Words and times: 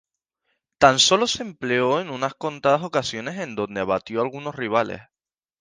Tan 0.79 0.97
solo 0.97 1.27
se 1.27 1.43
empleo 1.43 2.01
en 2.01 2.09
unas 2.09 2.33
contadas 2.33 2.81
ocasiones 2.81 3.37
en 3.37 3.53
donde 3.53 3.81
abatió 3.81 4.21
a 4.21 4.23
algunos 4.23 4.55
rivales. 4.55 5.01